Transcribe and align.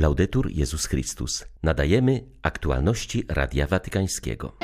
Laudetur 0.00 0.50
Jezus 0.50 0.86
Chrystus. 0.86 1.44
Nadajemy 1.62 2.24
aktualności 2.42 3.24
Radia 3.28 3.66
Watykańskiego. 3.66 4.56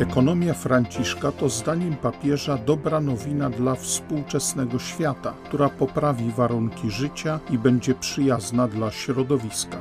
Ekonomia 0.00 0.54
Franciszka 0.54 1.32
to 1.32 1.48
zdaniem 1.48 1.96
papieża 1.96 2.58
dobra 2.58 3.00
nowina 3.00 3.50
dla 3.50 3.74
współczesnego 3.74 4.78
świata, 4.78 5.34
która 5.44 5.68
poprawi 5.68 6.30
warunki 6.30 6.90
życia 6.90 7.40
i 7.50 7.58
będzie 7.58 7.94
przyjazna 7.94 8.68
dla 8.68 8.90
środowiska. 8.90 9.80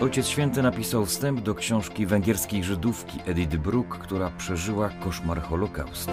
Ojciec 0.00 0.26
Święty 0.26 0.62
napisał 0.62 1.06
wstęp 1.06 1.40
do 1.40 1.54
książki 1.54 2.06
węgierskiej 2.06 2.64
Żydówki 2.64 3.18
Edith 3.26 3.56
Bruck, 3.56 3.98
która 3.98 4.30
przeżyła 4.30 4.88
koszmar 4.88 5.42
Holokaustu. 5.42 6.12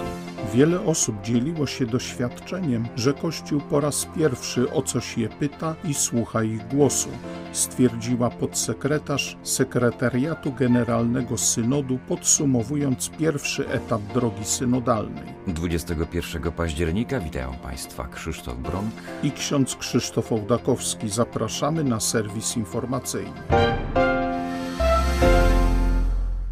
Wiele 0.54 0.82
osób 0.82 1.22
dzieliło 1.22 1.68
się 1.68 1.86
doświadczeniem, 1.86 2.88
że 2.96 3.14
Kościół 3.14 3.62
po 3.62 3.80
raz 3.80 4.08
pierwszy 4.16 4.72
o 4.72 4.82
coś 4.82 5.18
je 5.18 5.30
pyta 5.30 5.76
i 5.84 5.94
słucha 5.94 6.44
ich 6.44 6.68
głosu, 6.68 7.10
stwierdziła 7.56 8.30
podsekretarz 8.30 9.38
Sekretariatu 9.44 10.54
Generalnego 10.54 11.38
Synodu, 11.38 12.00
podsumowując 12.08 13.10
pierwszy 13.10 13.70
etap 13.70 14.02
drogi 14.14 14.46
synodalnej. 14.46 15.24
21 15.48 16.52
października 16.52 17.20
witają 17.20 17.54
Państwa 17.54 18.08
Krzysztof 18.08 18.58
Bronk 18.58 18.94
i 19.24 19.32
ksiądz 19.32 19.76
Krzysztof 19.76 20.32
Ołdakowski. 20.32 21.10
Zapraszamy 21.10 21.84
na 21.84 22.00
serwis 22.00 22.58
informacyjny. 22.58 23.34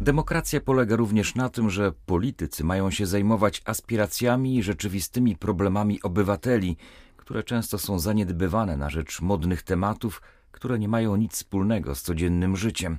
Demokracja 0.00 0.60
polega 0.60 0.96
również 0.96 1.34
na 1.34 1.48
tym, 1.48 1.70
że 1.70 1.92
politycy 2.06 2.64
mają 2.64 2.90
się 2.90 3.06
zajmować 3.06 3.62
aspiracjami 3.64 4.56
i 4.56 4.62
rzeczywistymi 4.62 5.36
problemami 5.36 6.02
obywateli, 6.02 6.76
które 7.16 7.42
często 7.42 7.78
są 7.78 7.98
zaniedbywane 7.98 8.76
na 8.76 8.90
rzecz 8.90 9.20
modnych 9.20 9.62
tematów, 9.62 10.22
które 10.54 10.78
nie 10.78 10.88
mają 10.88 11.16
nic 11.16 11.32
wspólnego 11.32 11.94
z 11.94 12.02
codziennym 12.02 12.56
życiem. 12.56 12.98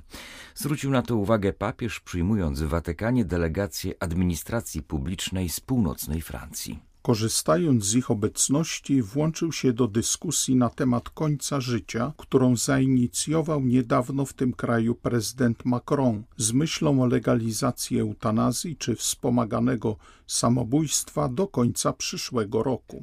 Zwrócił 0.54 0.90
na 0.90 1.02
to 1.02 1.16
uwagę 1.16 1.52
papież, 1.52 2.00
przyjmując 2.00 2.60
w 2.60 2.68
Watykanie 2.68 3.24
delegację 3.24 3.94
administracji 4.00 4.82
publicznej 4.82 5.48
z 5.48 5.60
północnej 5.60 6.20
Francji 6.20 6.78
korzystając 7.06 7.84
z 7.84 7.94
ich 7.94 8.10
obecności, 8.10 9.02
włączył 9.02 9.52
się 9.52 9.72
do 9.72 9.88
dyskusji 9.88 10.56
na 10.56 10.70
temat 10.70 11.10
końca 11.10 11.60
życia, 11.60 12.12
którą 12.16 12.56
zainicjował 12.56 13.60
niedawno 13.60 14.24
w 14.24 14.32
tym 14.32 14.52
kraju 14.52 14.94
prezydent 14.94 15.64
Macron 15.64 16.22
z 16.36 16.52
myślą 16.52 17.02
o 17.02 17.06
legalizacji 17.06 17.98
eutanazji 17.98 18.76
czy 18.76 18.96
wspomaganego 18.96 19.96
samobójstwa 20.26 21.28
do 21.28 21.46
końca 21.46 21.92
przyszłego 21.92 22.62
roku. 22.62 23.02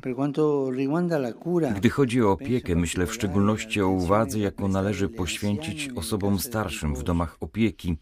Gdy 1.75 1.89
chodzi 1.89 2.21
o 2.21 2.31
opiekę, 2.31 2.75
myślę 2.75 3.05
w 3.05 3.13
szczególności 3.13 3.81
o 3.81 3.87
uwadze, 3.87 4.39
jaką 4.39 4.67
należy 4.67 5.09
poświęcić 5.09 5.89
osobom 5.95 6.39
starszym 6.39 6.95
w 6.95 7.03
domach 7.03 7.37
opieki, 7.39 7.97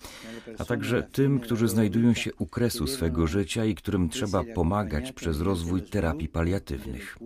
a 0.58 0.66
także 0.66 1.04
tym, 1.04 1.40
którzy 1.40 1.68
znajdują 1.68 2.14
się 2.14 2.34
u 2.34 2.46
kresu 2.46 2.88
swego 2.88 3.28
życia 3.28 3.66
i 3.66 3.76
którym 3.76 4.10
trzeba 4.10 4.44
pomagać 4.56 5.12
przez 5.12 5.42
rozwój 5.42 5.82
terapii 5.92 6.28
paliatywnych. 6.28 7.17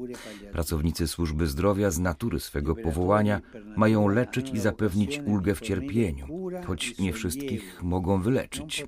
Pracownicy 0.52 1.08
służby 1.08 1.48
zdrowia 1.48 1.92
z 1.92 2.00
natury 2.00 2.40
swego 2.40 2.76
powołania 2.76 3.42
mają 3.78 4.08
leczyć 4.08 4.50
i 4.54 4.60
zapewnić 4.60 5.22
ulgę 5.26 5.56
w 5.56 5.62
cierpieniu, 5.62 6.28
choć 6.66 6.98
nie 6.98 7.14
wszystkich 7.14 7.84
mogą 7.84 8.22
wyleczyć. 8.22 8.86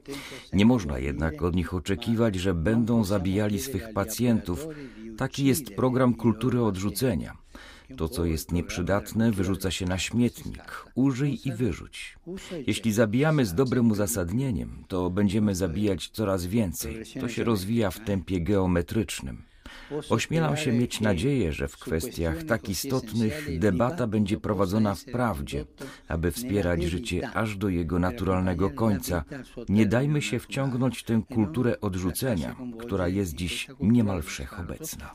Nie 0.54 0.66
można 0.66 1.00
jednak 1.00 1.42
od 1.42 1.56
nich 1.56 1.74
oczekiwać, 1.74 2.36
że 2.36 2.54
będą 2.54 3.04
zabijali 3.04 3.60
swych 3.60 3.94
pacjentów. 3.94 4.68
Taki 5.18 5.46
jest 5.46 5.76
program 5.76 6.14
kultury 6.14 6.64
odrzucenia. 6.64 7.38
To, 7.98 8.10
co 8.10 8.26
jest 8.26 8.52
nieprzydatne, 8.52 9.32
wyrzuca 9.32 9.72
się 9.72 9.86
na 9.86 9.98
śmietnik. 9.98 10.86
Użyj 10.96 11.40
i 11.46 11.52
wyrzuć. 11.52 12.18
Jeśli 12.68 12.94
zabijamy 12.94 13.46
z 13.46 13.54
dobrym 13.54 13.92
uzasadnieniem, 13.92 14.84
to 14.88 15.10
będziemy 15.10 15.56
zabijać 15.56 16.10
coraz 16.10 16.46
więcej. 16.46 17.04
To 17.20 17.30
się 17.30 17.44
rozwija 17.44 17.92
w 17.92 18.00
tempie 18.00 18.42
geometrycznym. 18.42 19.44
Ośmielam 20.10 20.58
się 20.58 20.72
mieć 20.72 21.02
nadzieję, 21.02 21.54
że 21.54 21.68
w 21.68 21.78
kwestiach 21.78 22.44
tak 22.44 22.70
istotnych 22.70 23.60
debata 23.60 24.08
będzie 24.08 24.38
prowadzona 24.38 24.96
w 24.96 25.06
prawdzie, 25.06 25.66
aby 26.08 26.32
wspierać 26.32 26.84
życie 26.84 27.30
aż 27.30 27.58
do 27.58 27.70
jego 27.70 28.00
naturalnego 28.00 28.70
końca. 28.70 29.24
Nie 29.70 29.86
dajmy 29.86 30.22
się 30.22 30.40
wciągnąć 30.40 31.00
w 31.00 31.04
tę 31.04 31.22
kulturę 31.34 31.82
odrzucenia, 31.82 32.56
która 32.80 33.08
jest 33.08 33.36
dziś 33.36 33.68
niemal 33.80 34.22
wszechobecna. 34.22 35.12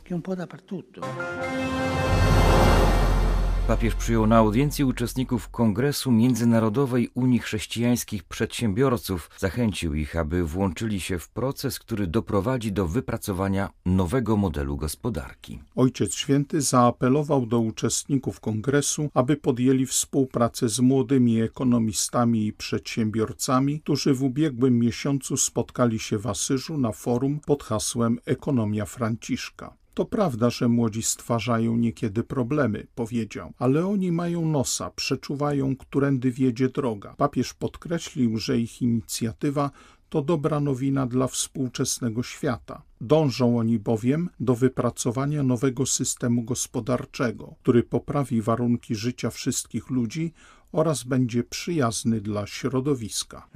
Papież 3.67 3.95
przyjął 3.95 4.27
na 4.27 4.37
audiencji 4.37 4.84
uczestników 4.84 5.49
Kongresu 5.49 6.12
Międzynarodowej 6.12 7.11
Unii 7.15 7.39
Chrześcijańskich 7.39 8.25
Przedsiębiorców. 8.25 9.31
Zachęcił 9.39 9.95
ich, 9.95 10.17
aby 10.17 10.45
włączyli 10.45 11.00
się 11.00 11.19
w 11.19 11.28
proces, 11.28 11.78
który 11.78 12.06
doprowadzi 12.06 12.73
do 12.73 12.87
wypracowania 12.87 13.71
nowego 13.87 14.37
modelu 14.37 14.77
gospodarki. 14.77 15.61
Ojciec 15.77 16.15
Święty 16.15 16.61
zaapelował 16.61 17.47
do 17.47 17.61
uczestników 17.61 18.41
kongresu, 18.41 19.11
aby 19.15 19.37
podjęli 19.37 19.87
współpracę 19.87 20.69
z 20.69 20.81
młodymi 20.81 21.41
ekonomistami 21.41 22.47
i 22.47 22.53
przedsiębiorcami, 22.53 23.81
którzy 23.81 24.15
w 24.15 24.23
ubiegłym 24.23 24.79
miesiącu 24.79 25.37
spotkali 25.37 25.99
się 25.99 26.19
w 26.19 26.27
Asyżu 26.27 26.79
na 26.79 26.93
forum 26.93 27.41
pod 27.47 27.62
hasłem 27.62 28.19
Ekonomia 28.27 28.87
Franciszka. 28.87 29.81
To 29.94 30.04
prawda, 30.04 30.50
że 30.50 30.69
młodzi 30.69 31.03
stwarzają 31.03 31.76
niekiedy 31.76 32.25
problemy, 32.25 32.86
powiedział, 32.94 33.53
ale 33.58 33.86
oni 33.86 34.12
mają 34.12 34.47
nosa, 34.47 34.91
przeczuwają, 34.91 35.76
którędy 35.76 36.30
wiedzie 36.30 36.69
droga. 36.69 37.14
Papież 37.16 37.54
podkreślił, 37.54 38.38
że 38.38 38.58
ich 38.58 38.82
inicjatywa 38.82 39.70
to 40.08 40.22
dobra 40.22 40.60
nowina 40.60 41.06
dla 41.06 41.26
współczesnego 41.26 42.22
świata. 42.22 42.82
Dążą 43.00 43.58
oni 43.58 43.78
bowiem 43.78 44.31
do 44.41 44.54
wypracowania 44.54 45.42
nowego 45.42 45.86
systemu 45.86 46.42
gospodarczego, 46.42 47.54
który 47.62 47.82
poprawi 47.82 48.42
warunki 48.42 48.94
życia 48.94 49.31
wszystkich 49.31 49.91
ludzi 49.91 50.32
oraz 50.72 51.05
będzie 51.05 51.44
przyjazny 51.44 52.21
dla 52.21 52.47
środowiska. 52.47 53.47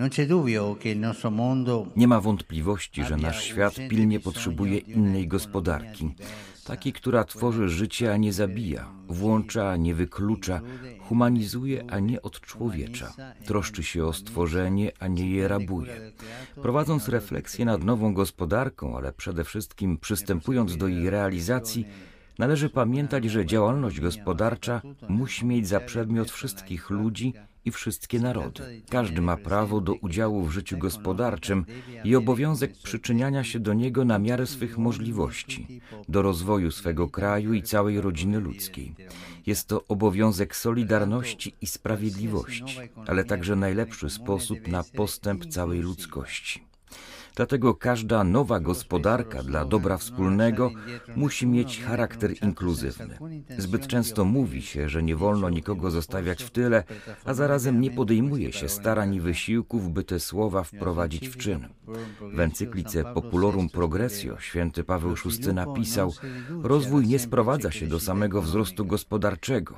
Nie 1.97 2.09
ma 2.09 2.21
wątpliwości, 2.21 3.04
że 3.04 3.16
nasz 3.16 3.44
świat 3.44 3.75
pilnie 3.91 4.21
potrzebuje 4.21 4.78
innej 4.78 5.28
gospodarki, 5.28 6.15
takiej, 6.65 6.93
która 6.93 7.25
tworzy 7.25 7.69
życie, 7.69 8.12
a 8.12 8.16
nie 8.16 8.32
zabija, 8.32 8.88
włącza, 9.09 9.71
a 9.71 9.76
nie 9.76 9.94
wyklucza, 9.94 10.60
humanizuje, 11.00 11.84
a 11.91 11.99
nie 11.99 12.22
odczłowiecza, 12.22 13.12
troszczy 13.44 13.82
się 13.82 14.05
o 14.05 14.12
stworzenie, 14.12 14.93
a 14.99 15.06
nie 15.09 15.31
je 15.31 15.49
rabuje. 15.49 16.12
Prowadząc 16.62 17.09
refleksję 17.09 17.65
nad 17.65 17.84
nową 17.84 18.15
gospodarką, 18.15 18.97
ale 18.97 19.12
przede 19.12 19.44
wszystkim 19.44 19.99
przystępując 19.99 20.76
do 20.76 20.88
jej 20.88 21.10
realizacji, 21.10 21.87
Należy 22.38 22.70
pamiętać, 22.70 23.24
że 23.24 23.47
działalność 23.47 24.00
gospodarcza 24.00 24.82
musi 25.08 25.47
mieć 25.47 25.69
za 25.69 25.80
przedmiot 25.80 26.30
wszystkich 26.30 26.91
ludzi 26.91 27.32
i 27.64 27.70
wszystkie 27.70 28.20
narody. 28.20 28.82
Każdy 28.88 29.20
ma 29.20 29.36
prawo 29.36 29.80
do 29.80 29.94
udziału 29.94 30.44
w 30.44 30.50
życiu 30.50 30.78
gospodarczym 30.78 31.64
i 32.04 32.16
obowiązek 32.16 32.72
przyczyniania 32.84 33.44
się 33.44 33.60
do 33.60 33.75
niego 33.75 34.04
na 34.04 34.19
miarę 34.19 34.46
swych 34.46 34.78
możliwości, 34.78 35.80
do 36.08 36.22
rozwoju 36.22 36.70
swego 36.70 37.08
kraju 37.08 37.54
i 37.54 37.62
całej 37.62 38.00
rodziny 38.00 38.41
ludzkiej. 38.41 38.94
Jest 39.46 39.69
to 39.69 39.84
obowiązek 39.88 40.56
solidarności 40.56 41.54
i 41.60 41.66
sprawiedliwości, 41.66 42.78
ale 43.06 43.25
także 43.25 43.56
najlepszy 43.56 44.10
sposób 44.10 44.69
na 44.69 44.84
postęp 44.96 45.46
całej 45.46 45.80
ludzkości. 45.80 46.75
Dlatego 47.36 47.74
każda 47.74 48.24
nowa 48.24 48.60
gospodarka 48.60 49.42
dla 49.42 49.64
dobra 49.64 49.97
wspólnego 49.97 50.70
musi 51.16 51.47
mieć 51.47 51.82
charakter 51.82 52.30
inkluzywny. 52.42 53.19
Zbyt 53.58 53.87
często 53.87 54.25
mówi 54.25 54.62
się, 54.62 54.88
że 54.88 55.02
nie 55.02 55.16
wolno 55.16 55.50
nikogo 55.50 55.90
zostawiać 55.90 56.43
w 56.43 56.50
tyle, 56.50 56.84
a 57.25 57.34
zarazem 57.34 57.81
nie 57.81 57.90
podejmuje 57.90 58.52
się 58.52 58.69
starań 58.69 59.14
i 59.14 59.20
wysiłków, 59.20 59.93
by 59.93 60.05
te 60.05 60.20
słowa 60.20 60.62
wprowadzić 60.62 61.28
w 61.28 61.37
czyn. 61.37 61.69
W 62.32 62.40
encyklice 62.40 63.05
Populorum 63.05 63.69
Progressio 63.69 64.40
święty 64.40 64.84
Paweł 64.84 65.14
VI 65.14 65.55
napisał: 65.55 66.12
Rozwój 66.62 67.06
nie 67.06 67.19
sprowadza 67.19 67.70
się 67.70 67.87
do 67.87 68.00
samego 68.00 68.43
wzrostu 68.43 68.84
gospodarczego. 68.84 69.75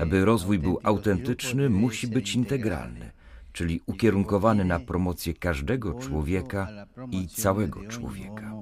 Aby 0.00 0.24
rozwój 0.24 0.58
był 0.58 0.78
autentyczny, 0.82 1.70
musi 1.70 2.06
być 2.06 2.34
integralny 2.34 3.19
czyli 3.52 3.80
ukierunkowany 3.86 4.64
na 4.64 4.80
promocję 4.80 5.34
każdego 5.34 5.94
człowieka 5.94 6.68
i 7.10 7.28
całego 7.28 7.80
człowieka. 7.84 8.52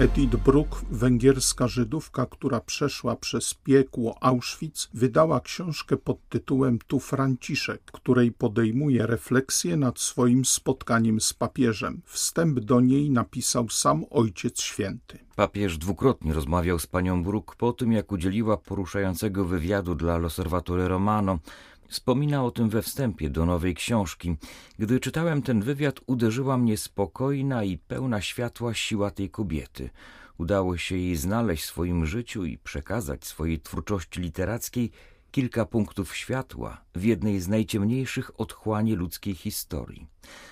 Edith 0.00 0.36
Bruck, 0.36 0.84
węgierska 0.90 1.68
Żydówka, 1.68 2.26
która 2.26 2.60
przeszła 2.60 3.16
przez 3.16 3.54
piekło 3.54 4.16
Auschwitz, 4.20 4.88
wydała 4.94 5.40
książkę 5.40 5.96
pod 5.96 6.28
tytułem 6.28 6.78
Tu 6.86 7.00
Franciszek, 7.00 7.82
której 7.84 8.32
podejmuje 8.32 9.06
refleksję 9.06 9.76
nad 9.76 9.98
swoim 9.98 10.44
spotkaniem 10.44 11.20
z 11.20 11.32
papieżem. 11.32 12.02
Wstęp 12.04 12.60
do 12.60 12.80
niej 12.80 13.10
napisał 13.10 13.68
sam 13.68 14.04
Ojciec 14.10 14.60
Święty. 14.60 15.18
Papież 15.36 15.78
dwukrotnie 15.78 16.32
rozmawiał 16.32 16.78
z 16.78 16.86
panią 16.86 17.24
Bruck 17.24 17.56
po 17.56 17.72
tym, 17.72 17.92
jak 17.92 18.12
udzieliła 18.12 18.56
poruszającego 18.56 19.44
wywiadu 19.44 19.94
dla 19.94 20.18
L'Osservatore 20.18 20.88
Romano. 20.88 21.38
Wspomina 21.90 22.44
o 22.44 22.50
tym 22.50 22.68
we 22.68 22.82
wstępie 22.82 23.30
do 23.30 23.46
nowej 23.46 23.74
książki. 23.74 24.36
Gdy 24.78 25.00
czytałem 25.00 25.42
ten 25.42 25.62
wywiad, 25.62 26.00
uderzyła 26.06 26.58
mnie 26.58 26.76
spokojna 26.76 27.64
i 27.64 27.78
pełna 27.78 28.20
światła 28.20 28.74
siła 28.74 29.10
tej 29.10 29.30
kobiety. 29.30 29.90
Udało 30.38 30.76
się 30.76 30.96
jej 30.96 31.16
znaleźć 31.16 31.62
w 31.62 31.66
swoim 31.66 32.06
życiu 32.06 32.44
i 32.44 32.58
przekazać 32.58 33.26
swojej 33.26 33.60
twórczości 33.60 34.20
literackiej 34.20 34.90
kilka 35.30 35.64
punktów 35.66 36.16
światła 36.16 36.84
w 36.94 37.04
jednej 37.04 37.40
z 37.40 37.48
najciemniejszych 37.48 38.40
otchłani 38.40 38.94
ludzkiej 38.94 39.34
historii. 39.34 40.06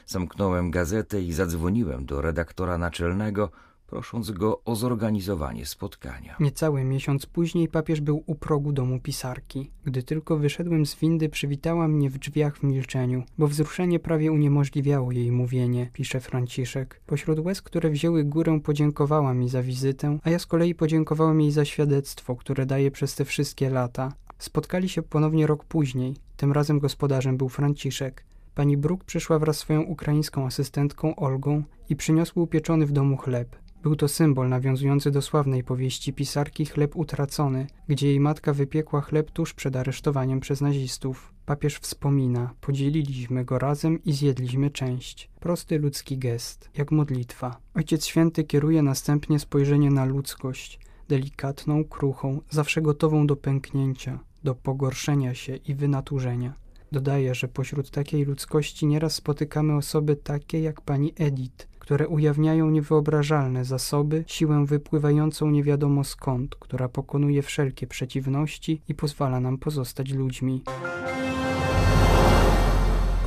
Zamknąłem 0.07 0.71
gazetę 0.71 1.23
i 1.23 1.33
zadzwoniłem 1.33 2.07
do 2.07 2.21
redaktora 2.21 2.79
naczelnego, 2.79 3.51
prosząc 3.89 4.31
go 4.31 4.65
o 4.65 4.77
zorganizowanie 4.77 5.67
spotkania. 5.67 6.37
Niecały 6.41 6.85
miesiąc 6.85 7.27
później 7.27 7.69
papież 7.69 8.01
był 8.01 8.23
u 8.27 8.35
progu 8.35 8.73
domu 8.73 9.01
pisarki. 9.01 9.71
Gdy 9.85 10.03
tylko 10.03 10.37
wyszedłem 10.37 10.87
z 10.87 10.97
windy, 10.97 11.29
przywitała 11.29 11.89
mnie 11.89 12.11
w 12.11 12.19
drzwiach 12.19 12.59
w 12.59 12.63
milczeniu, 12.63 13.23
bo 13.39 13.49
wzruszenie 13.49 13.99
prawie 13.99 14.33
uniemożliwiało 14.33 15.13
jej 15.13 15.33
mówienie, 15.33 15.91
pisze 15.93 16.21
Franciszek. 16.21 17.01
Pośród 17.07 17.39
łez, 17.39 17.63
które 17.63 17.91
wzięły 17.91 18.25
górę, 18.25 18.61
podziękowała 18.61 19.35
mi 19.35 19.49
za 19.49 19.63
wizytę, 19.63 20.19
a 20.23 20.31
ja 20.31 20.39
z 20.39 20.47
kolei 20.47 20.75
podziękowałem 20.75 21.41
jej 21.41 21.53
za 21.53 21.65
świadectwo, 21.65 22.37
które 22.37 22.67
daje 22.67 22.91
przez 22.91 23.15
te 23.15 23.25
wszystkie 23.25 23.71
lata. 23.71 24.13
Spotkali 24.39 24.89
się 24.89 25.03
ponownie 25.03 25.47
rok 25.47 25.65
później. 25.65 26.17
Tym 26.37 26.53
razem 26.53 26.79
gospodarzem 26.79 27.37
był 27.37 27.49
Franciszek. 27.49 28.25
Pani 28.55 28.77
Bruk 28.77 29.05
przyszła 29.05 29.39
wraz 29.39 29.57
z 29.57 29.61
swoją 29.61 29.83
ukraińską 29.83 30.47
asystentką 30.47 31.17
Olgą 31.17 31.63
i 31.89 31.97
przyniosły 31.97 32.43
upieczony 32.43 32.87
w 32.87 32.93
domu 32.93 33.17
chleb. 33.17 33.57
Był 33.83 33.97
to 33.97 34.09
symbol 34.09 34.49
nawiązujący 34.49 35.11
do 35.11 35.23
sławnej 35.23 35.65
powieści 35.65 36.13
pisarki 36.13 36.67
Chleb 36.67 36.97
utracony, 36.97 37.67
gdzie 37.89 38.09
jej 38.09 38.21
matka 38.21 38.53
wypiekła 38.53 39.01
chleb 39.01 39.31
tuż 39.31 39.55
przed 39.55 39.77
aresztowaniem 39.77 40.41
przez 40.41 40.61
nazistów. 40.61 41.33
Papież 41.47 41.79
wspomina, 41.79 42.55
podzieliliśmy 42.61 43.45
go 43.45 43.59
razem 43.59 44.05
i 44.05 44.13
zjedliśmy 44.13 44.71
część. 44.71 45.31
Prosty 45.41 45.79
ludzki 45.79 46.19
gest, 46.19 46.71
jak 46.77 46.91
modlitwa. 46.91 47.61
Ojciec 47.75 48.07
Święty 48.07 48.45
kieruje 48.45 48.83
następnie 48.83 49.39
spojrzenie 49.39 49.91
na 49.91 50.05
ludzkość, 50.05 50.81
delikatną, 51.09 51.85
kruchą, 51.85 52.41
zawsze 52.51 52.83
gotową 52.83 53.27
do 53.27 53.37
pęknięcia, 53.37 54.19
do 54.45 54.55
pogorszenia 54.55 55.35
się 55.35 55.57
i 55.57 55.75
wynaturzenia. 55.75 56.55
Dodaje, 56.93 57.35
że 57.35 57.49
pośród 57.49 57.91
takiej 57.91 58.25
ludzkości 58.25 58.87
nieraz 58.87 59.15
spotykamy 59.15 59.77
osoby 59.77 60.17
takie 60.17 60.61
jak 60.61 60.81
pani 60.81 61.13
Edith, 61.17 61.69
które 61.89 62.09
ujawniają 62.09 62.71
niewyobrażalne 62.71 63.65
zasoby, 63.65 64.25
siłę 64.27 64.67
wypływającą 64.67 65.51
nie 65.51 65.63
wiadomo 65.63 66.05
skąd, 66.05 66.57
która 66.57 66.89
pokonuje 66.89 67.43
wszelkie 67.43 67.87
przeciwności 67.87 68.83
i 68.89 68.95
pozwala 68.95 69.41
nam 69.41 69.59
pozostać 69.59 70.13
ludźmi. 70.13 70.63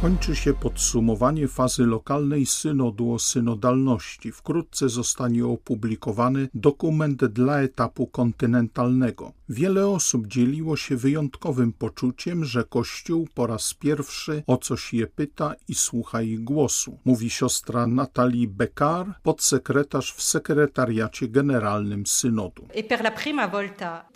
Kończy 0.02 0.36
się 0.36 0.54
podsumowanie 0.54 1.48
fazy 1.48 1.86
lokalnej 1.86 2.46
synodu 2.46 3.14
o 3.14 3.20
synodalności. 3.20 4.32
Wkrótce 4.32 4.90
zostanie 4.90 5.46
opublikowany 5.46 6.50
dokument 6.54 7.26
dla 7.26 7.62
etapu 7.62 8.08
kontynentalnego. 8.08 9.32
Wiele 9.50 9.88
osób 9.88 10.28
dzieliło 10.28 10.78
się 10.78 10.98
wyjątkowym 10.98 11.74
poczuciem, 11.74 12.46
że 12.46 12.64
Kościół 12.64 13.28
po 13.34 13.48
raz 13.48 13.74
pierwszy 13.74 14.44
o 14.48 14.58
coś 14.58 14.94
je 14.94 15.08
pyta 15.08 15.56
i 15.68 15.76
słucha 15.76 16.22
ich 16.22 16.44
głosu, 16.44 16.98
mówi 17.06 17.30
siostra 17.30 17.88
Natalii 17.88 18.48
Bekar, 18.48 19.06
podsekretarz 19.24 20.14
w 20.14 20.22
sekretariacie 20.22 21.28
generalnym 21.28 22.06
synodu. 22.06 22.68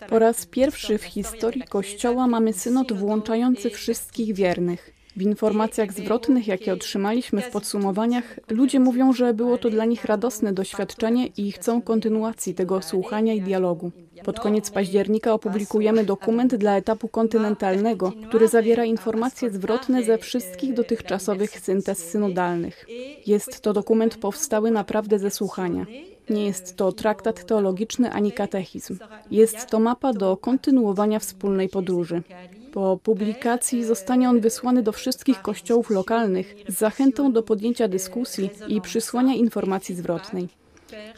Po 0.08 0.18
raz 0.18 0.46
pierwszy 0.46 0.98
w 0.98 1.04
historii 1.04 1.62
Kościoła 1.62 2.26
mamy 2.26 2.52
synod 2.52 2.92
włączający 2.92 3.70
wszystkich 3.70 4.34
wiernych. 4.34 4.95
W 5.16 5.22
informacjach 5.22 5.92
zwrotnych, 5.92 6.46
jakie 6.46 6.72
otrzymaliśmy 6.72 7.42
w 7.42 7.50
podsumowaniach, 7.50 8.40
ludzie 8.50 8.80
mówią, 8.80 9.12
że 9.12 9.34
było 9.34 9.58
to 9.58 9.70
dla 9.70 9.84
nich 9.84 10.04
radosne 10.04 10.52
doświadczenie 10.52 11.26
i 11.26 11.52
chcą 11.52 11.82
kontynuacji 11.82 12.54
tego 12.54 12.82
słuchania 12.82 13.34
i 13.34 13.40
dialogu. 13.40 13.90
Pod 14.24 14.40
koniec 14.40 14.70
października 14.70 15.32
opublikujemy 15.32 16.04
dokument 16.04 16.54
dla 16.54 16.76
etapu 16.76 17.08
kontynentalnego, 17.08 18.12
który 18.28 18.48
zawiera 18.48 18.84
informacje 18.84 19.50
zwrotne 19.50 20.02
ze 20.02 20.18
wszystkich 20.18 20.74
dotychczasowych 20.74 21.60
syntez 21.60 21.98
synodalnych. 21.98 22.86
Jest 23.26 23.60
to 23.60 23.72
dokument 23.72 24.16
powstały 24.16 24.70
naprawdę 24.70 25.18
ze 25.18 25.30
słuchania. 25.30 25.86
Nie 26.30 26.46
jest 26.46 26.76
to 26.76 26.92
traktat 26.92 27.44
teologiczny 27.44 28.12
ani 28.12 28.32
katechizm. 28.32 28.98
Jest 29.30 29.66
to 29.66 29.80
mapa 29.80 30.12
do 30.12 30.36
kontynuowania 30.36 31.18
wspólnej 31.18 31.68
podróży. 31.68 32.22
Po 32.76 32.98
publikacji 33.02 33.84
zostanie 33.84 34.28
on 34.28 34.40
wysłany 34.40 34.82
do 34.82 34.92
wszystkich 34.92 35.42
kościołów 35.42 35.90
lokalnych 35.90 36.54
z 36.68 36.78
zachętą 36.78 37.32
do 37.32 37.42
podjęcia 37.42 37.88
dyskusji 37.88 38.50
i 38.68 38.80
przysłania 38.80 39.34
informacji 39.34 39.94
zwrotnej. 39.94 40.48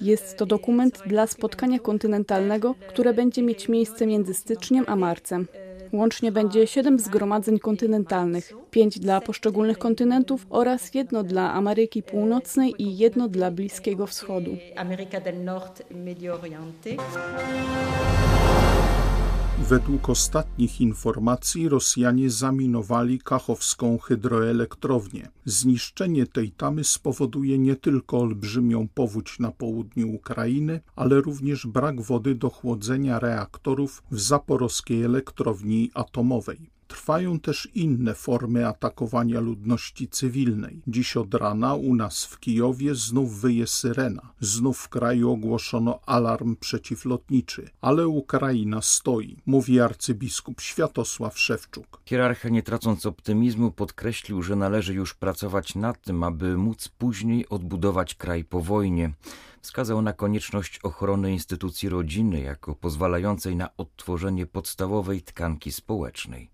Jest 0.01 0.37
to 0.37 0.47
dokument 0.47 1.03
dla 1.07 1.27
spotkania 1.27 1.79
kontynentalnego, 1.79 2.75
które 2.89 3.15
będzie 3.15 3.43
mieć 3.43 3.69
miejsce 3.69 4.07
między 4.07 4.35
styczniem 4.35 4.85
a 4.89 4.97
marcem. 4.97 5.47
Łącznie 5.93 6.33
będzie 6.33 6.67
siedem 6.67 6.99
zgromadzeń 6.99 7.59
kontynentalnych, 7.59 8.53
pięć 8.71 8.99
dla 8.99 9.21
poszczególnych 9.21 9.79
kontynentów 9.79 10.47
oraz 10.51 10.95
jedno 10.95 11.23
dla 11.23 11.53
Ameryki 11.53 12.03
Północnej 12.03 12.83
i 12.83 12.99
jedno 12.99 13.29
dla 13.29 13.51
Bliskiego 13.51 14.07
Wschodu. 14.07 14.57
Według 19.63 20.09
ostatnich 20.09 20.81
informacji 20.81 21.69
Rosjanie 21.69 22.31
zaminowali 22.31 23.19
kachowską 23.19 23.99
hydroelektrownię. 23.99 25.29
Zniszczenie 25.45 26.27
tej 26.27 26.51
tamy 26.51 26.85
spowoduje 26.85 27.59
nie 27.59 27.77
tylko 27.77 28.19
olbrzymią 28.19 28.89
powódź 28.89 29.39
na 29.39 29.51
południu 29.51 30.15
Ukrainy, 30.15 30.81
ale 30.97 31.21
również 31.21 31.67
brak 31.67 32.01
wody 32.01 32.35
do 32.35 32.51
chłodzenia 32.51 33.19
reaktorów 33.19 34.03
w 34.11 34.21
zaporowskiej 34.21 35.03
elektrowni 35.03 35.91
atomowej. 35.95 36.78
Trwają 36.89 37.41
też 37.41 37.69
inne 37.75 38.15
formy 38.15 38.67
atakowania 38.69 39.41
ludności 39.41 40.09
cywilnej. 40.09 40.83
Dziś 40.87 41.17
od 41.17 41.35
rana 41.35 41.75
u 41.75 41.95
nas 41.95 42.25
w 42.25 42.41
Kijowie 42.41 42.95
znów 42.95 43.41
wyje 43.41 43.67
syrena. 43.67 44.33
Znów 44.41 44.79
w 44.79 44.89
kraju 44.89 45.31
ogłoszono 45.31 46.01
alarm 46.07 46.57
przeciwlotniczy. 46.57 47.71
Ale 47.81 48.09
Ukraina 48.09 48.83
stoi, 48.83 49.37
mówi 49.47 49.81
arcybiskup 49.81 50.61
Światosław 50.61 51.39
Szewczuk. 51.39 52.01
Hierarcha, 52.05 52.49
nie 52.49 52.63
tracąc 52.63 53.07
optymizmu, 53.07 53.71
podkreślił, 53.71 54.43
że 54.43 54.57
należy 54.57 54.95
już 54.95 55.15
pracować 55.15 55.75
nad 55.75 56.03
tym, 56.03 56.25
aby 56.25 56.57
móc 56.57 56.89
później 56.89 57.49
odbudować 57.49 58.15
kraj 58.15 58.45
po 58.45 58.61
wojnie 58.61 59.13
wskazał 59.63 60.03
na 60.03 60.13
konieczność 60.13 60.79
ochrony 60.79 61.33
instytucji 61.33 61.89
rodziny 61.89 62.41
jako 62.41 62.75
pozwalającej 62.75 63.57
na 63.57 63.77
odtworzenie 63.77 64.47
podstawowej 64.47 65.23
tkanki 65.23 65.73
społecznej. 65.73 66.51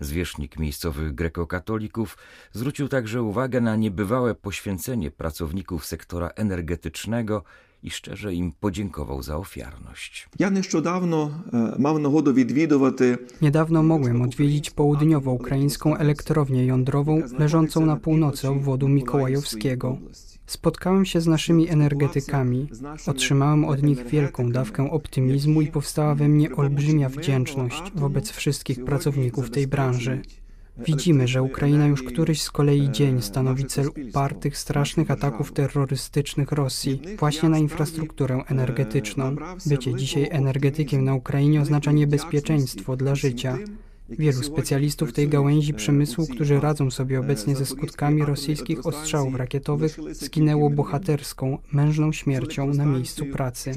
Zwierzchnik 0.00 0.58
miejscowych 0.58 1.14
grekokatolików 1.14 2.18
zwrócił 2.52 2.88
także 2.88 3.22
uwagę 3.22 3.60
na 3.60 3.76
niebywałe 3.76 4.34
poświęcenie 4.34 5.10
pracowników 5.10 5.86
sektora 5.86 6.28
energetycznego 6.28 7.42
i 7.82 7.90
szczerze 7.90 8.34
im 8.34 8.52
podziękował 8.52 9.22
za 9.22 9.36
ofiarność. 9.36 10.28
Niedawno 13.42 13.82
mogłem 13.82 14.22
odwiedzić 14.22 14.70
południowo-ukraińską 14.70 15.96
elektrownię 15.96 16.66
jądrową 16.66 17.22
leżącą 17.38 17.86
na 17.86 17.96
północy 17.96 18.48
obwodu 18.48 18.88
Mikołajowskiego. 18.88 19.98
Spotkałem 20.46 21.04
się 21.04 21.20
z 21.20 21.26
naszymi 21.26 21.68
energetykami, 21.68 22.68
otrzymałem 23.06 23.64
od 23.64 23.82
nich 23.82 24.06
wielką 24.06 24.52
dawkę 24.52 24.90
optymizmu 24.90 25.60
i 25.60 25.66
powstała 25.66 26.14
we 26.14 26.28
mnie 26.28 26.56
olbrzymia 26.56 27.08
wdzięczność 27.08 27.82
wobec 27.94 28.30
wszystkich 28.30 28.84
pracowników 28.84 29.50
tej 29.50 29.66
branży. 29.66 30.22
Widzimy, 30.78 31.28
że 31.28 31.42
Ukraina 31.42 31.86
już 31.86 32.02
któryś 32.02 32.42
z 32.42 32.50
kolei 32.50 32.90
dzień 32.90 33.22
stanowi 33.22 33.64
cel 33.64 33.88
upartych, 34.08 34.58
strasznych 34.58 35.10
ataków 35.10 35.52
terrorystycznych 35.52 36.52
Rosji 36.52 37.00
właśnie 37.18 37.48
na 37.48 37.58
infrastrukturę 37.58 38.42
energetyczną. 38.46 39.36
Bycie 39.66 39.94
dzisiaj 39.94 40.28
energetykiem 40.30 41.04
na 41.04 41.14
Ukrainie 41.14 41.60
oznacza 41.60 41.92
niebezpieczeństwo 41.92 42.96
dla 42.96 43.14
życia. 43.14 43.58
Wielu 44.08 44.42
specjalistów 44.42 45.12
tej 45.12 45.28
gałęzi 45.28 45.74
przemysłu, 45.74 46.26
którzy 46.26 46.60
radzą 46.60 46.90
sobie 46.90 47.20
obecnie 47.20 47.56
ze 47.56 47.66
skutkami 47.66 48.24
rosyjskich 48.24 48.86
ostrzałów 48.86 49.34
rakietowych, 49.34 49.98
zginęło 50.12 50.70
bohaterską, 50.70 51.58
mężną 51.72 52.12
śmiercią 52.12 52.74
na 52.74 52.86
miejscu 52.86 53.26
pracy. 53.26 53.72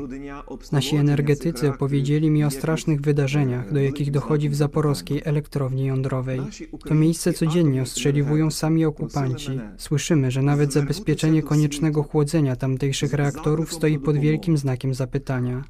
Nasi 0.72 0.96
energetycy 0.96 1.70
opowiedzieli 1.70 2.30
mi 2.30 2.44
o 2.44 2.52
strasznych 2.52 3.02
wydarzeniach, 3.02 3.74
do 3.74 3.80
jakich 3.80 4.12
dochodzi 4.12 4.50
w 4.50 4.56
zaporowskiej 4.56 5.22
elektrowni 5.26 5.86
jądrowej. 5.86 6.42
To 6.88 6.96
miejsce 6.96 7.34
codziennie 7.34 7.82
ostrzeliwują 7.82 8.52
sami 8.52 8.86
okupanci. 8.86 9.60
Słyszymy, 9.78 10.32
że 10.32 10.42
nawet 10.42 10.74
zabezpieczenie 10.74 11.44
koniecznego 11.44 12.04
chłodzenia 12.04 12.56
tamtejszych 12.56 13.14
reaktorów 13.14 13.74
stoi 13.74 14.00
pod 14.00 14.18
wielkim 14.18 14.58
znakiem 14.58 14.94
zapytania. 14.94 15.64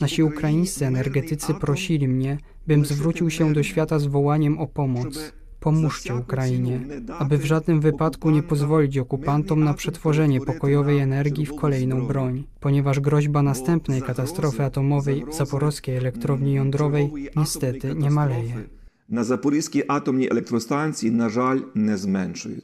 Nasi 0.00 0.22
ukraińscy 0.22 0.86
energetycy 0.86 1.54
prosili 1.54 2.08
mnie, 2.08 2.38
bym 2.66 2.84
zwrócił 2.84 3.30
się 3.30 3.52
do 3.52 3.62
świata 3.62 3.98
z 3.98 4.06
wołaniem 4.06 4.58
o 4.58 4.66
pomoc. 4.66 5.32
Pomóżcie 5.60 6.14
Ukrainie, 6.14 6.80
aby 7.18 7.38
w 7.38 7.44
żadnym 7.44 7.80
wypadku 7.80 8.30
nie 8.30 8.42
pozwolić 8.42 8.98
okupantom 8.98 9.64
na 9.64 9.74
przetworzenie 9.74 10.40
pokojowej 10.40 10.98
energii 10.98 11.46
w 11.46 11.54
kolejną 11.54 12.06
broń, 12.06 12.44
ponieważ 12.60 13.00
groźba 13.00 13.42
następnej 13.42 14.02
katastrofy 14.02 14.64
atomowej 14.64 15.24
w 15.30 15.34
zaporowskiej 15.34 15.96
elektrowni 15.96 16.54
jądrowej 16.54 17.10
niestety 17.36 17.94
nie 17.94 18.10
maleje. 18.10 18.54
Na 19.08 19.24
zaporowskiej 19.24 19.82
atomnej 19.88 20.28
elektrostacji 20.30 21.12
na 21.12 21.28
żal 21.28 21.62
nie 21.74 21.98
zmniejszują. 21.98 22.56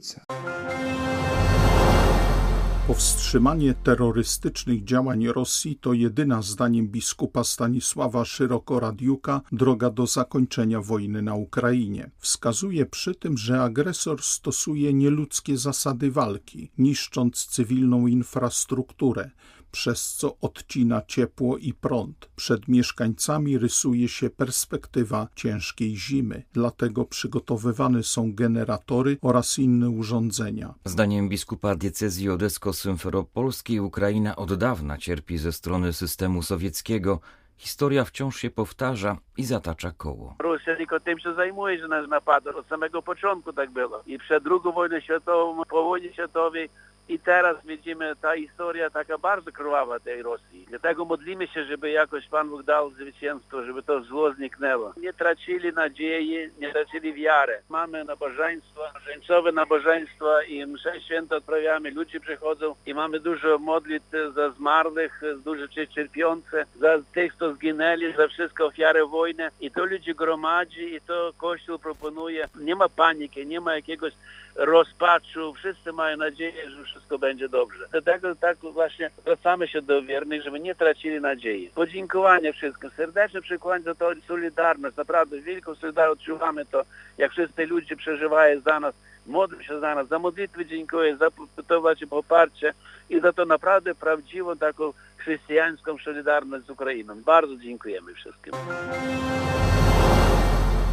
Powstrzymanie 2.90 3.74
terrorystycznych 3.74 4.84
działań 4.84 5.26
Rosji 5.26 5.76
to 5.76 5.92
jedyna, 5.92 6.42
zdaniem 6.42 6.88
biskupa 6.88 7.44
Stanisława 7.44 8.24
Szyroko-Radiuka, 8.24 9.40
droga 9.52 9.90
do 9.90 10.06
zakończenia 10.06 10.80
wojny 10.80 11.22
na 11.22 11.34
Ukrainie. 11.34 12.10
Wskazuje 12.18 12.86
przy 12.86 13.14
tym, 13.14 13.38
że 13.38 13.62
agresor 13.62 14.22
stosuje 14.22 14.94
nieludzkie 14.94 15.56
zasady 15.56 16.10
walki, 16.10 16.70
niszcząc 16.78 17.46
cywilną 17.46 18.06
infrastrukturę, 18.06 19.30
przez 19.70 20.14
co 20.14 20.36
odcina 20.40 21.02
ciepło 21.06 21.58
i 21.58 21.74
prąd. 21.74 22.30
Przed 22.36 22.68
mieszkańcami 22.68 23.58
rysuje 23.58 24.08
się 24.08 24.30
perspektywa 24.30 25.28
ciężkiej 25.34 25.96
zimy, 25.96 26.42
dlatego 26.52 27.04
przygotowywane 27.04 28.02
są 28.02 28.34
generatory 28.34 29.16
oraz 29.22 29.58
inne 29.58 29.90
urządzenia. 29.90 30.74
Zdaniem 30.84 31.28
biskupa 31.28 31.74
diecezji 31.74 32.30
odesko-symferopolskiej 32.30 33.80
Ukraina 33.80 34.36
od 34.36 34.54
dawna 34.54 34.98
cierpi 34.98 35.38
ze 35.38 35.52
strony 35.52 35.92
systemu 35.92 36.42
sowieckiego, 36.42 37.20
Historia 37.60 38.04
wciąż 38.04 38.36
się 38.36 38.50
powtarza 38.50 39.16
i 39.36 39.44
zatacza 39.44 39.92
koło. 39.92 40.36
Rosja 40.38 40.76
tylko 40.76 41.00
tym 41.00 41.18
się 41.18 41.34
zajmuje, 41.34 41.78
że 41.78 41.88
nas 41.88 42.08
napada. 42.08 42.54
Od 42.54 42.66
samego 42.66 43.02
początku 43.02 43.52
tak 43.52 43.70
było. 43.70 44.02
I 44.06 44.18
przed 44.18 44.44
II 44.46 44.74
wojną 44.74 45.00
światową, 45.00 45.62
po 45.70 45.84
wojnie 45.84 46.12
światowej 46.12 46.70
i 47.10 47.18
teraz 47.18 47.56
widzimy 47.64 48.16
ta 48.16 48.36
historia 48.36 48.90
taka 48.90 49.18
bardzo 49.18 49.52
krwawa 49.52 50.00
tej 50.00 50.22
Rosji. 50.22 50.66
Dlatego 50.68 51.04
modlimy 51.04 51.46
się, 51.46 51.64
żeby 51.64 51.90
jakoś 51.90 52.28
Pan 52.28 52.48
Bóg 52.48 52.62
dał 52.62 52.90
zwycięstwo, 52.90 53.64
żeby 53.64 53.82
to 53.82 54.00
zło 54.02 54.32
zniknęło. 54.32 54.92
Nie 54.96 55.12
tracili 55.12 55.72
nadziei, 55.72 56.50
nie 56.58 56.72
tracili 56.72 57.14
wiary. 57.14 57.62
Mamy 57.68 58.04
nabożeństwo, 58.04 58.80
żeńcowe 59.06 59.52
nabożeństwa 59.52 60.42
i 60.42 60.66
msze 60.66 61.00
święto 61.00 61.36
odprawiamy. 61.36 61.90
Ludzie 61.90 62.20
przychodzą 62.20 62.74
i 62.86 62.94
mamy 62.94 63.20
dużo 63.20 63.58
modlitw 63.58 64.10
za 64.34 64.50
zmarłych, 64.50 65.22
dużo 65.44 65.68
cierpiące, 65.68 66.66
za 66.80 66.98
tych, 67.14 67.34
co 67.34 67.54
zginęli, 67.54 68.12
za 68.12 68.28
wszystkie 68.28 68.64
ofiary 68.64 69.06
wojny. 69.06 69.48
I 69.60 69.70
to 69.70 69.84
ludzi 69.84 70.14
gromadzi 70.14 70.94
i 70.94 71.00
to 71.00 71.32
Kościół 71.38 71.78
proponuje. 71.78 72.48
Nie 72.60 72.76
ma 72.76 72.88
paniki, 72.88 73.46
nie 73.46 73.60
ma 73.60 73.74
jakiegoś 73.74 74.12
rozpaczu. 74.54 75.54
Wszyscy 75.54 75.92
mają 75.92 76.16
nadzieję, 76.16 76.70
że 76.70 76.84
wszystko 76.84 77.18
będzie 77.18 77.48
dobrze. 77.48 77.86
Dlatego 77.90 78.34
tak 78.46 78.58
właśnie 78.58 79.10
zwracamy 79.20 79.68
się 79.68 79.82
do 79.82 80.02
wiernych, 80.02 80.42
żeby 80.42 80.60
nie 80.60 80.74
tracili 80.74 81.20
nadziei. 81.20 81.70
Podziękowanie 81.74 82.52
wszystkim, 82.52 82.90
serdeczne 82.90 83.42
przykład 83.42 83.82
za 83.82 83.94
to 83.94 84.10
solidarność. 84.28 84.96
Naprawdę 84.96 85.40
wielką 85.40 85.74
solidarność 85.74 86.20
odczuwamy 86.20 86.66
to, 86.66 86.84
jak 87.18 87.32
wszyscy 87.32 87.66
ludzie 87.66 87.96
przeżywają 87.96 88.60
za 88.60 88.80
nas, 88.80 88.94
modlą 89.26 89.62
się 89.62 89.80
za 89.80 89.94
nas. 89.94 90.08
Za 90.08 90.18
modlitwy 90.18 90.66
dziękuję, 90.66 91.16
za 91.16 91.28
to 91.68 91.80
właśnie 91.80 92.06
poparcie 92.06 92.74
i 93.10 93.20
za 93.20 93.32
to 93.32 93.44
naprawdę 93.44 93.94
prawdziwą 93.94 94.56
taką 94.56 94.92
chrześcijańską 95.16 95.98
solidarność 95.98 96.66
z 96.66 96.70
Ukrainą. 96.70 97.22
Bardzo 97.22 97.56
dziękujemy 97.56 98.14
wszystkim. 98.14 98.52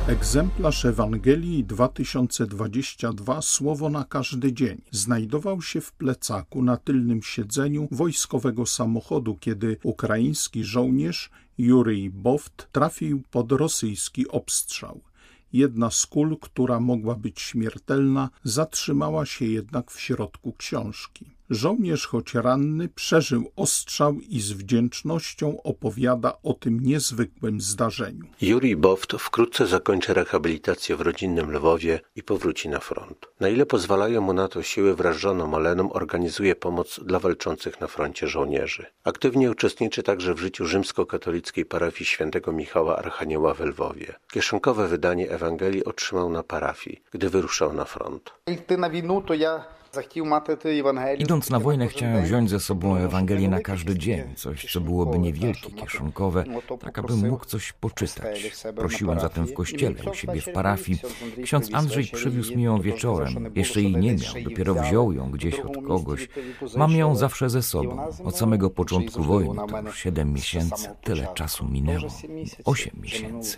Egzemplarz 0.07 0.85
Ewangelii 0.85 1.63
2022 1.63 3.41
Słowo 3.41 3.89
na 3.89 4.03
każdy 4.03 4.53
dzień 4.53 4.81
znajdował 4.91 5.61
się 5.61 5.81
w 5.81 5.91
plecaku 5.91 6.63
na 6.63 6.77
tylnym 6.77 7.23
siedzeniu 7.23 7.87
wojskowego 7.91 8.65
samochodu, 8.65 9.37
kiedy 9.39 9.77
ukraiński 9.83 10.63
żołnierz 10.63 11.29
Juryj 11.57 12.09
Boft 12.09 12.67
trafił 12.71 13.21
pod 13.31 13.51
rosyjski 13.51 14.27
obstrzał. 14.27 15.01
Jedna 15.53 15.91
z 15.91 16.05
kul, 16.05 16.37
która 16.41 16.79
mogła 16.79 17.15
być 17.15 17.41
śmiertelna, 17.41 18.29
zatrzymała 18.43 19.25
się 19.25 19.45
jednak 19.45 19.91
w 19.91 19.99
środku 19.99 20.53
książki. 20.53 21.36
Żołnierz, 21.49 22.07
choć 22.07 22.33
ranny, 22.33 22.89
przeżył 22.89 23.51
ostrzał 23.55 24.13
i 24.29 24.39
z 24.39 24.51
wdzięcznością 24.51 25.61
opowiada 25.63 26.37
o 26.43 26.53
tym 26.53 26.79
niezwykłym 26.79 27.61
zdarzeniu. 27.61 28.25
Juri 28.41 28.75
Boft 28.75 29.13
wkrótce 29.13 29.67
zakończy 29.67 30.13
rehabilitację 30.13 30.95
w 30.95 31.01
rodzinnym 31.01 31.51
Lwowie 31.51 31.99
i 32.15 32.23
powróci 32.23 32.69
na 32.69 32.79
front. 32.79 33.27
Na 33.39 33.49
ile 33.49 33.65
pozwalają 33.65 34.21
mu 34.21 34.33
na 34.33 34.47
to 34.47 34.63
siły 34.63 34.95
wraz 34.95 35.17
żoną 35.17 35.53
Oleną, 35.53 35.93
organizuje 35.93 36.55
pomoc 36.55 36.99
dla 37.05 37.19
walczących 37.19 37.81
na 37.81 37.87
froncie 37.87 38.27
żołnierzy. 38.27 38.85
Aktywnie 39.03 39.51
uczestniczy 39.51 40.03
także 40.03 40.33
w 40.33 40.39
życiu 40.39 40.65
rzymskokatolickiej 40.65 41.65
parafii 41.65 42.05
świętego 42.05 42.51
Michała 42.51 42.97
Archanioła 42.97 43.53
w 43.53 43.59
Lwowie. 43.59 44.13
Kieszonkowe 44.31 44.87
wydanie 44.87 45.31
Ewangelii 45.31 45.85
otrzymał 45.85 46.29
na 46.29 46.43
parafii, 46.43 47.01
gdy 47.11 47.29
wyruszał 47.29 47.73
na 47.73 47.85
front. 47.85 48.33
na 48.77 48.89
winu, 48.89 49.21
to 49.21 49.33
ja 49.33 49.77
Idąc 51.17 51.49
na 51.49 51.59
wojnę 51.59 51.87
chciałem 51.87 52.23
wziąć 52.23 52.49
ze 52.49 52.59
sobą 52.59 52.95
Ewangelię 52.95 53.49
na 53.49 53.59
każdy 53.59 53.97
dzień, 53.97 54.35
coś 54.35 54.71
co 54.71 54.81
byłoby 54.81 55.19
niewielkie, 55.19 55.71
kieszonkowe, 55.71 56.43
tak 56.79 56.99
abym 56.99 57.29
mógł 57.29 57.45
coś 57.45 57.73
poczytać. 57.73 58.63
Prosiłem 58.75 59.19
zatem 59.19 59.47
w 59.47 59.53
kościele, 59.53 59.95
u 60.11 60.13
siebie 60.13 60.41
w 60.41 60.51
parafii. 60.51 60.99
Ksiądz 61.43 61.73
Andrzej 61.73 62.05
przywiózł 62.13 62.55
mi 62.57 62.63
ją 62.63 62.81
wieczorem. 62.81 63.51
Jeszcze 63.55 63.81
jej 63.81 63.97
nie 63.97 64.13
miał, 64.13 64.43
dopiero 64.43 64.75
wziął 64.75 65.13
ją 65.13 65.31
gdzieś 65.31 65.59
od 65.59 65.87
kogoś. 65.87 66.29
Mam 66.75 66.91
ją 66.91 67.15
zawsze 67.15 67.49
ze 67.49 67.61
sobą. 67.61 68.07
Od 68.23 68.37
samego 68.37 68.69
początku 68.69 69.23
wojny, 69.23 69.55
to 69.69 69.81
już 69.81 69.97
siedem 69.99 70.33
miesięcy, 70.33 70.89
tyle 71.03 71.27
czasu 71.33 71.65
minęło. 71.65 72.07
Osiem 72.65 72.93
miesięcy. 73.01 73.57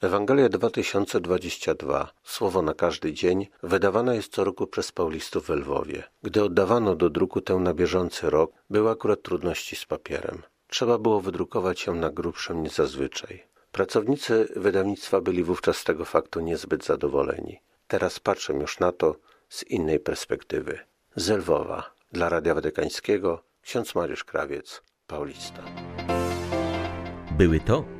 Ewangelia 0.00 0.48
2022, 0.48 2.12
słowo 2.24 2.62
na 2.62 2.74
każdy 2.74 3.12
dzień, 3.12 3.46
wydawana 3.62 4.14
jest 4.14 4.32
co 4.32 4.44
roku 4.44 4.66
przez 4.66 4.92
paulistów 4.92 5.46
w 5.46 5.50
Lwowie. 5.50 6.02
Gdy 6.22 6.42
oddawano 6.42 6.94
do 6.96 7.10
druku 7.10 7.40
tę 7.40 7.54
na 7.54 7.74
bieżący 7.74 8.30
rok, 8.30 8.52
były 8.70 8.90
akurat 8.90 9.22
trudności 9.22 9.76
z 9.76 9.84
papierem. 9.84 10.42
Trzeba 10.68 10.98
było 10.98 11.20
wydrukować 11.20 11.86
ją 11.86 11.94
na 11.94 12.10
grubszym 12.10 12.62
niż 12.62 12.72
zazwyczaj. 12.72 13.42
Pracownicy 13.72 14.48
wydawnictwa 14.56 15.20
byli 15.20 15.44
wówczas 15.44 15.76
z 15.76 15.84
tego 15.84 16.04
faktu 16.04 16.40
niezbyt 16.40 16.84
zadowoleni. 16.84 17.60
Teraz 17.88 18.20
patrzę 18.20 18.52
już 18.52 18.78
na 18.78 18.92
to 18.92 19.16
z 19.48 19.62
innej 19.62 20.00
perspektywy. 20.00 20.78
Z 21.16 21.28
Lwowa, 21.28 21.90
dla 22.12 22.28
Radia 22.28 22.54
Watykańskiego, 22.54 23.42
ksiądz 23.62 23.94
Mariusz 23.94 24.24
Krawiec, 24.24 24.82
Paulista. 25.06 25.62
Były 27.38 27.60
to 27.60 27.99